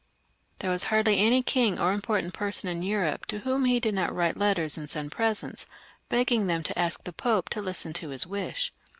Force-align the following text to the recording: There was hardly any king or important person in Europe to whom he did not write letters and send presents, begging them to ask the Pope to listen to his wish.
There 0.57 0.71
was 0.71 0.85
hardly 0.85 1.19
any 1.19 1.43
king 1.43 1.77
or 1.77 1.93
important 1.93 2.33
person 2.33 2.67
in 2.67 2.81
Europe 2.81 3.27
to 3.27 3.37
whom 3.41 3.65
he 3.65 3.79
did 3.79 3.93
not 3.93 4.11
write 4.11 4.35
letters 4.35 4.75
and 4.75 4.89
send 4.89 5.11
presents, 5.11 5.67
begging 6.09 6.47
them 6.47 6.63
to 6.63 6.79
ask 6.79 7.03
the 7.03 7.13
Pope 7.13 7.49
to 7.49 7.61
listen 7.61 7.93
to 7.93 8.09
his 8.09 8.25
wish. 8.25 8.73